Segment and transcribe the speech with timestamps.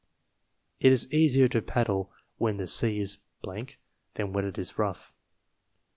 [0.79, 5.13] It is easier to paddle when the sea is than when it is rough.